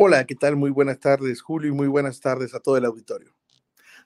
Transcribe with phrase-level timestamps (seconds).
[0.00, 0.54] Hola, ¿qué tal?
[0.54, 3.34] Muy buenas tardes, Julio, y muy buenas tardes a todo el auditorio.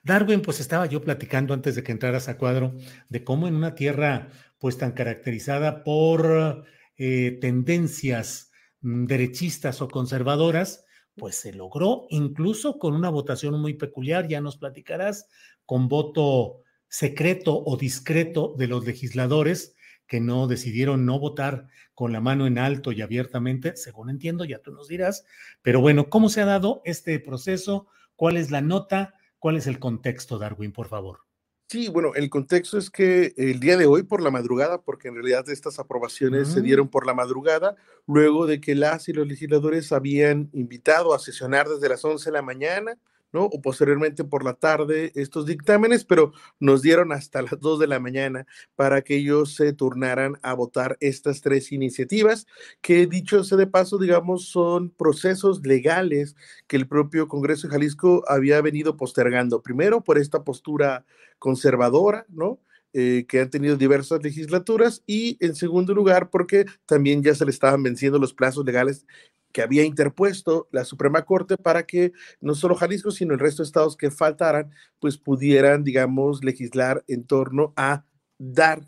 [0.01, 2.73] Darwin, pues estaba yo platicando antes de que entraras a cuadro
[3.09, 6.65] de cómo en una tierra pues tan caracterizada por
[6.97, 10.83] eh, tendencias mm, derechistas o conservadoras,
[11.15, 15.27] pues se logró incluso con una votación muy peculiar, ya nos platicarás,
[15.67, 19.75] con voto secreto o discreto de los legisladores
[20.13, 24.59] que no decidieron no votar con la mano en alto y abiertamente, según entiendo, ya
[24.59, 25.25] tú nos dirás.
[25.63, 27.87] Pero bueno, ¿cómo se ha dado este proceso?
[28.15, 29.15] ¿Cuál es la nota?
[29.39, 31.21] ¿Cuál es el contexto, Darwin, por favor?
[31.67, 35.15] Sí, bueno, el contexto es que el día de hoy por la madrugada, porque en
[35.15, 39.91] realidad estas aprobaciones se dieron por la madrugada, luego de que las y los legisladores
[39.91, 42.99] habían invitado a sesionar desde las 11 de la mañana,
[43.33, 43.45] ¿no?
[43.45, 47.99] O posteriormente por la tarde estos dictámenes, pero nos dieron hasta las 2 de la
[47.99, 48.45] mañana
[48.75, 52.47] para que ellos se turnaran a votar estas tres iniciativas,
[52.81, 56.35] que dicho sea de paso, digamos, son procesos legales
[56.67, 59.61] que el propio Congreso de Jalisco había venido postergando.
[59.61, 61.05] Primero, por esta postura
[61.39, 62.59] conservadora, ¿no?
[62.95, 67.49] Eh, que han tenido diversas legislaturas y en segundo lugar porque también ya se le
[67.49, 69.07] estaban venciendo los plazos legales
[69.53, 73.67] que había interpuesto la Suprema Corte para que no solo Jalisco, sino el resto de
[73.67, 78.03] estados que faltaran, pues pudieran, digamos, legislar en torno a
[78.37, 78.83] dar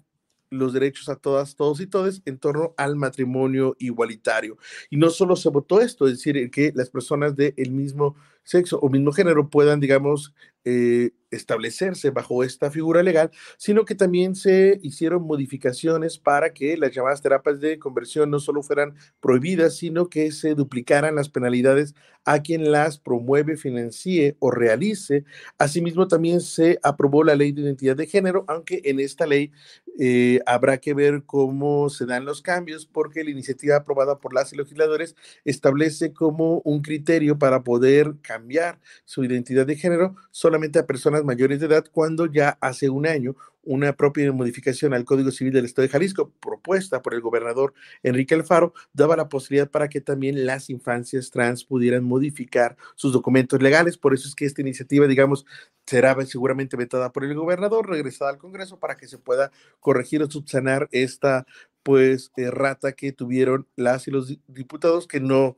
[0.50, 4.58] los derechos a todas, todos y todes en torno al matrimonio igualitario.
[4.90, 8.90] Y no solo se votó esto, es decir, que las personas del mismo sexo o
[8.90, 10.34] mismo género puedan, digamos,
[10.64, 16.92] eh, establecerse bajo esta figura legal, sino que también se hicieron modificaciones para que las
[16.92, 21.96] llamadas terapias de conversión no solo fueran prohibidas, sino que se duplicaran las penalidades
[22.26, 25.26] a quien las promueve, financie o realice.
[25.60, 29.52] Asimismo, también se aprobó la ley de identidad de género, aunque en esta ley
[30.00, 34.54] eh, habrá que ver cómo se dan los cambios, porque la iniciativa aprobada por las
[34.54, 41.24] legisladores establece como un criterio para poder cambiar su identidad de género solamente a personas
[41.26, 45.66] mayores de edad cuando ya hace un año una propia modificación al Código Civil del
[45.66, 50.46] Estado de Jalisco, propuesta por el gobernador Enrique Alfaro, daba la posibilidad para que también
[50.46, 53.98] las infancias trans pudieran modificar sus documentos legales.
[53.98, 55.46] Por eso es que esta iniciativa, digamos,
[55.86, 60.30] será seguramente vetada por el gobernador, regresada al Congreso para que se pueda corregir o
[60.30, 61.46] subsanar esta
[61.84, 65.58] pues errata que tuvieron las y los diputados que no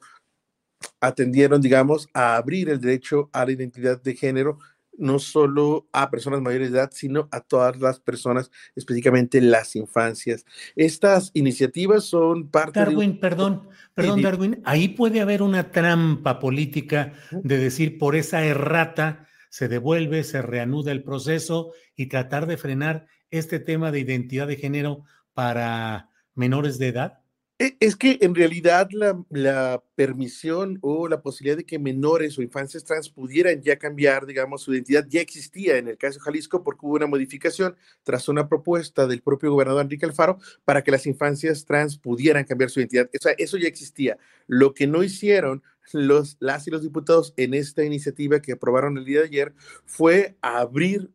[1.00, 4.60] atendieron, digamos, a abrir el derecho a la identidad de género
[4.98, 10.46] no solo a personas mayores de edad, sino a todas las personas, específicamente las infancias.
[10.76, 13.20] Estas iniciativas son parte Darwin, de...
[13.20, 19.68] perdón, perdón, Darwin, ahí puede haber una trampa política de decir por esa errata se
[19.68, 25.04] devuelve, se reanuda el proceso y tratar de frenar este tema de identidad de género
[25.34, 27.20] para menores de edad.
[27.60, 32.84] E, es que en realidad la, permisión o la posibilidad de que menores o infancias
[32.84, 36.86] trans pudieran ya cambiar, digamos, su identidad ya existía en el caso de Jalisco porque
[36.86, 41.66] hubo una modificación tras una propuesta del propio gobernador Enrique Alfaro para que las infancias
[41.66, 43.10] trans pudieran cambiar su identidad.
[43.12, 44.18] O sea, eso ya existía.
[44.46, 45.64] Lo que no hicieron
[45.94, 49.54] los, las y los diputados en esta iniciativa que aprobaron el día de ayer
[49.86, 51.10] fue abrir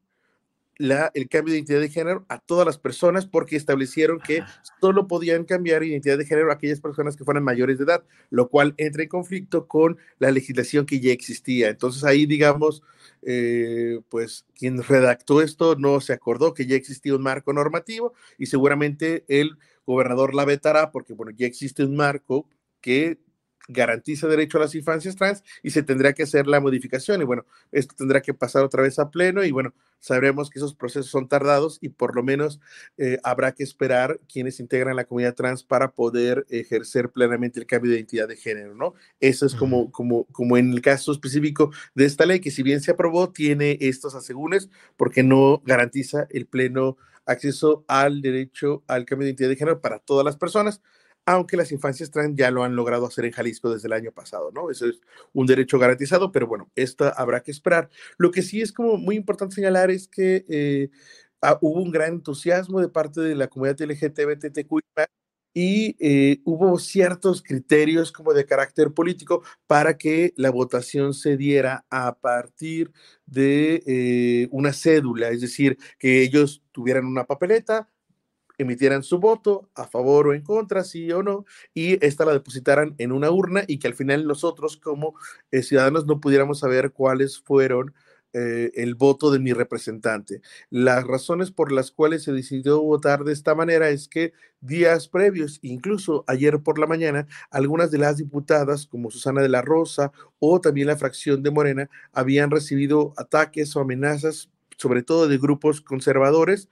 [0.78, 4.42] el cambio de identidad de género a todas las personas porque establecieron que
[4.80, 8.48] solo podían cambiar identidad de género a aquellas personas que fueran mayores de edad, lo
[8.48, 11.68] cual entra en conflicto con la legislación que ya existía.
[11.68, 12.82] Entonces ahí, digamos,
[13.22, 18.46] eh, pues quien redactó esto no se acordó que ya existía un marco normativo y
[18.46, 22.48] seguramente el gobernador la vetará porque, bueno, ya existe un marco
[22.80, 23.18] que
[23.68, 27.20] garantiza derecho a las infancias trans y se tendrá que hacer la modificación.
[27.20, 30.74] Y bueno, esto tendrá que pasar otra vez a pleno y bueno, sabremos que esos
[30.74, 32.60] procesos son tardados y por lo menos
[32.98, 37.90] eh, habrá que esperar quienes integran la comunidad trans para poder ejercer plenamente el cambio
[37.90, 38.94] de identidad de género, ¿no?
[39.20, 42.80] Eso es como, como, como en el caso específico de esta ley, que si bien
[42.80, 49.24] se aprobó, tiene estos asegúnes porque no garantiza el pleno acceso al derecho al cambio
[49.24, 50.82] de identidad de género para todas las personas
[51.26, 54.50] aunque las infancias trans ya lo han logrado hacer en Jalisco desde el año pasado,
[54.52, 54.70] ¿no?
[54.70, 55.00] Eso es
[55.32, 57.90] un derecho garantizado, pero bueno, esta habrá que esperar.
[58.18, 60.90] Lo que sí es como muy importante señalar es que eh,
[61.42, 64.80] ah, hubo un gran entusiasmo de parte de la comunidad LGTBTQI
[65.54, 71.84] y eh, hubo ciertos criterios como de carácter político para que la votación se diera
[71.90, 72.92] a partir
[73.26, 77.88] de eh, una cédula, es decir, que ellos tuvieran una papeleta,
[78.62, 81.44] emitieran su voto a favor o en contra, sí o no,
[81.74, 85.14] y esta la depositaran en una urna y que al final nosotros como
[85.50, 87.94] eh, ciudadanos no pudiéramos saber cuáles fueron
[88.34, 90.40] eh, el voto de mi representante.
[90.70, 94.32] Las razones por las cuales se decidió votar de esta manera es que
[94.62, 99.60] días previos, incluso ayer por la mañana, algunas de las diputadas, como Susana de la
[99.60, 104.48] Rosa o también la fracción de Morena, habían recibido ataques o amenazas
[104.78, 106.68] sobre todo de grupos conservadores,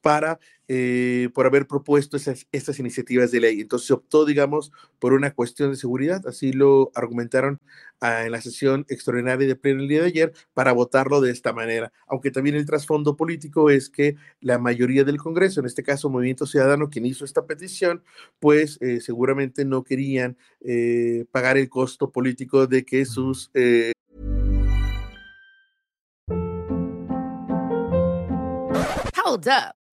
[0.00, 3.60] para, eh, por haber propuesto esas, estas iniciativas de ley.
[3.60, 7.58] Entonces se optó, digamos, por una cuestión de seguridad, así lo argumentaron
[8.00, 11.52] ah, en la sesión extraordinaria de pleno el día de ayer, para votarlo de esta
[11.52, 11.92] manera.
[12.06, 16.46] Aunque también el trasfondo político es que la mayoría del Congreso, en este caso Movimiento
[16.46, 18.02] Ciudadano, quien hizo esta petición,
[18.38, 23.50] pues eh, seguramente no querían eh, pagar el costo político de que sus...
[29.28, 29.87] Hold up.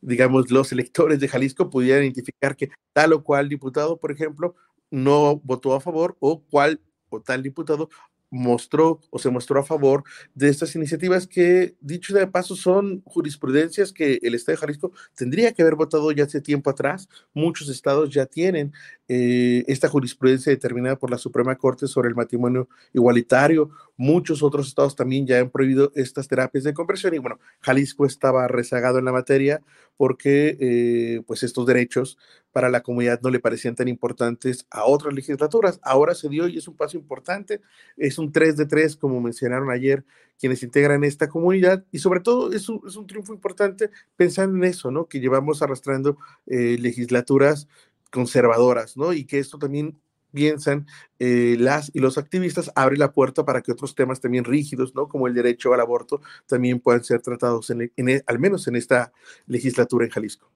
[0.00, 4.54] Digamos, los electores de Jalisco pudieran identificar que tal o cual diputado, por ejemplo,
[4.90, 7.88] no votó a favor o cual o tal diputado
[8.30, 10.04] mostró o se mostró a favor
[10.34, 15.52] de estas iniciativas que, dicho de paso, son jurisprudencias que el Estado de Jalisco tendría
[15.52, 17.08] que haber votado ya hace tiempo atrás.
[17.34, 18.72] Muchos estados ya tienen
[19.08, 23.70] eh, esta jurisprudencia determinada por la Suprema Corte sobre el matrimonio igualitario.
[23.96, 28.48] Muchos otros estados también ya han prohibido estas terapias de conversión y bueno, Jalisco estaba
[28.48, 29.62] rezagado en la materia
[29.96, 32.18] porque eh, pues estos derechos
[32.52, 35.78] para la comunidad no le parecían tan importantes a otras legislaturas.
[35.82, 37.60] Ahora se dio y es un paso importante,
[37.96, 40.04] es un 3 de 3 como mencionaron ayer
[40.38, 44.64] quienes integran esta comunidad y sobre todo es un, es un triunfo importante pensando en
[44.64, 45.06] eso, ¿no?
[45.06, 47.68] Que llevamos arrastrando eh, legislaturas
[48.10, 49.12] conservadoras, ¿no?
[49.12, 49.98] Y que esto también
[50.32, 50.86] piensan
[51.18, 55.08] eh, las y los activistas abre la puerta para que otros temas también rígidos, ¿no?
[55.08, 59.12] Como el derecho al aborto también puedan ser tratados en, en al menos en esta
[59.46, 60.50] legislatura en Jalisco.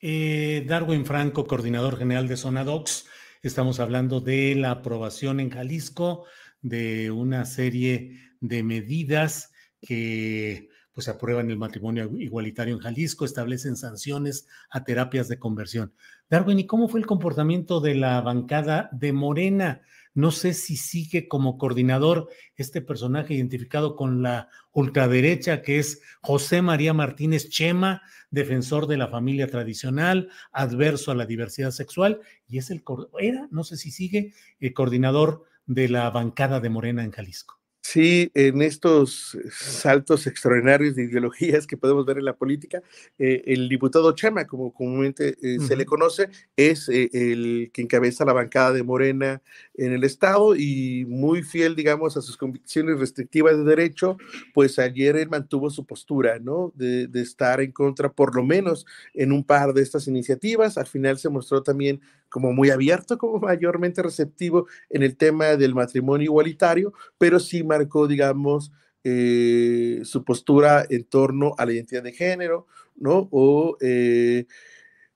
[0.00, 3.06] Eh, Darwin Franco, coordinador general de Sonadox,
[3.42, 6.26] estamos hablando de la aprobación en Jalisco
[6.60, 14.48] de una serie de medidas que pues aprueban el matrimonio igualitario en Jalisco, establecen sanciones
[14.70, 15.92] a terapias de conversión.
[16.30, 19.82] Darwin, ¿y cómo fue el comportamiento de la bancada de Morena?
[20.14, 26.62] No sé si sigue como coordinador este personaje identificado con la ultraderecha, que es José
[26.62, 28.00] María Martínez Chema,
[28.30, 32.82] defensor de la familia tradicional, adverso a la diversidad sexual, y es el,
[33.20, 37.55] era, no sé si sigue, el coordinador de la bancada de Morena en Jalisco.
[37.88, 42.82] Sí, en estos saltos extraordinarios de ideologías que podemos ver en la política,
[43.16, 48.24] eh, el diputado Chema, como comúnmente eh, se le conoce, es eh, el que encabeza
[48.24, 49.40] la bancada de Morena
[49.74, 54.16] en el Estado y muy fiel, digamos, a sus convicciones restrictivas de derecho,
[54.52, 56.72] pues ayer él mantuvo su postura, ¿no?
[56.74, 60.76] De, de estar en contra, por lo menos, en un par de estas iniciativas.
[60.76, 62.00] Al final se mostró también
[62.36, 68.06] como muy abierto, como mayormente receptivo en el tema del matrimonio igualitario, pero sí marcó,
[68.06, 68.72] digamos,
[69.04, 73.30] eh, su postura en torno a la identidad de género, ¿no?
[73.30, 74.44] O eh,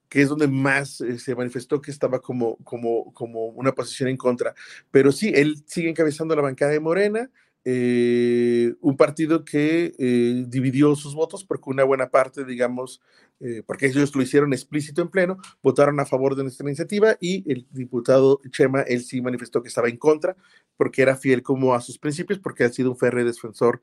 [0.08, 4.16] que es donde más eh, se manifestó que estaba como, como, como una posición en
[4.16, 4.54] contra.
[4.90, 7.30] Pero sí, él sigue encabezando la bancada de Morena,
[7.64, 13.02] eh, un partido que eh, dividió sus votos porque una buena parte, digamos,
[13.40, 17.50] eh, porque ellos lo hicieron explícito en pleno, votaron a favor de nuestra iniciativa y
[17.52, 20.36] el diputado Chema, él sí manifestó que estaba en contra
[20.76, 23.82] porque era fiel como a sus principios, porque ha sido un férreo defensor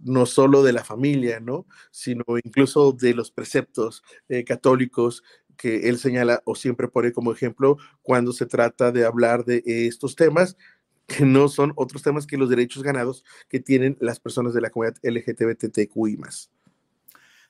[0.00, 1.66] no solo de la familia, ¿no?
[1.92, 4.02] sino incluso de los preceptos
[4.44, 5.22] católicos
[5.56, 10.16] que él señala o siempre pone como ejemplo cuando se trata de hablar de estos
[10.16, 10.56] temas
[11.06, 14.70] que no son otros temas que los derechos ganados que tienen las personas de la
[14.70, 16.18] comunidad LGTBTQI.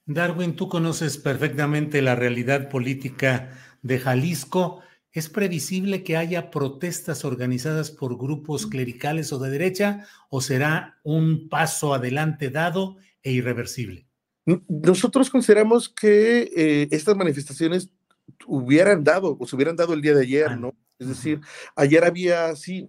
[0.06, 3.50] Darwin, tú conoces perfectamente la realidad política
[3.82, 4.82] de Jalisco.
[5.10, 11.48] ¿Es previsible que haya protestas organizadas por grupos clericales o de derecha o será un
[11.48, 14.06] paso adelante dado e irreversible?
[14.68, 17.90] Nosotros consideramos que eh, estas manifestaciones
[18.46, 20.76] hubieran dado o se hubieran dado el día de ayer, ah, ¿no?
[20.98, 21.40] Es decir,
[21.74, 22.88] ayer había, sí,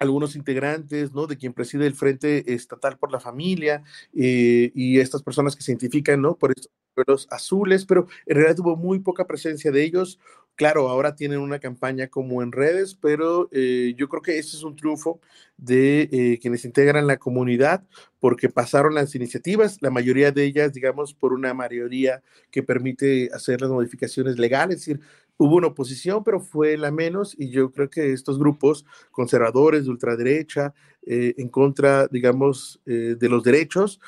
[0.00, 1.26] algunos integrantes, ¿no?
[1.26, 5.72] De quien preside el Frente Estatal por la Familia eh, y estas personas que se
[5.72, 6.36] identifican, ¿no?
[6.36, 10.18] Por estos pueblos azules, pero en realidad tuvo muy poca presencia de ellos.
[10.56, 14.62] Claro, ahora tienen una campaña como en redes, pero eh, yo creo que ese es
[14.62, 15.20] un triunfo
[15.56, 17.84] de eh, quienes integran la comunidad,
[18.18, 23.60] porque pasaron las iniciativas, la mayoría de ellas, digamos, por una mayoría que permite hacer
[23.60, 25.00] las modificaciones legales, es decir,
[25.40, 29.90] hubo una oposición, pero fue la menos, y yo creo que estos grupos conservadores de
[29.90, 30.74] ultraderecha,
[31.06, 34.00] eh, en contra, digamos, eh, de los derechos,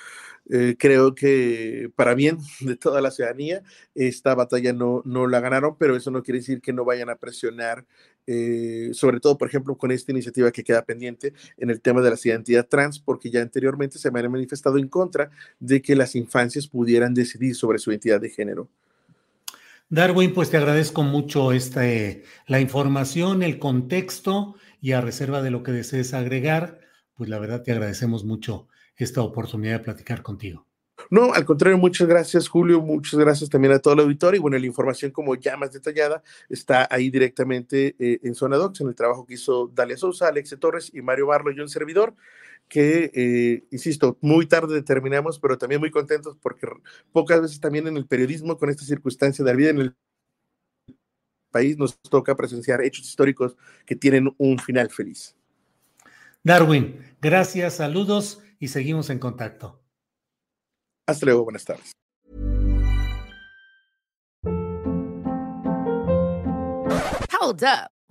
[0.50, 3.62] eh, creo que para bien de toda la ciudadanía,
[3.94, 7.16] esta batalla no, no la ganaron, pero eso no quiere decir que no vayan a
[7.16, 7.86] presionar,
[8.92, 12.18] sobre todo, por ejemplo, con esta iniciativa que queda pendiente en el tema de la
[12.22, 16.68] identidad trans, porque ya anteriormente se me han manifestado en contra de que las infancias
[16.68, 18.68] pudieran decidir sobre su identidad de género.
[19.92, 25.62] Darwin, pues te agradezco mucho este, la información, el contexto y a reserva de lo
[25.62, 26.80] que desees agregar,
[27.12, 30.66] pues la verdad te agradecemos mucho esta oportunidad de platicar contigo.
[31.12, 32.80] No, al contrario, muchas gracias, Julio.
[32.80, 34.38] Muchas gracias también a todo el auditorio.
[34.38, 38.80] Y bueno, la información, como ya más detallada, está ahí directamente eh, en Zona Docs,
[38.80, 42.14] en el trabajo que hizo Dalia Sousa, Alexe Torres y Mario Barlo y un servidor
[42.66, 46.66] que, eh, insisto, muy tarde terminamos, pero también muy contentos porque
[47.12, 49.96] pocas veces también en el periodismo, con esta circunstancia de la vida en el
[51.50, 53.54] país, nos toca presenciar hechos históricos
[53.84, 55.36] que tienen un final feliz.
[56.42, 59.81] Darwin, gracias, saludos y seguimos en contacto.
[61.12, 61.92] Hasta luego, buenas tardes.
[67.38, 67.90] Hold up.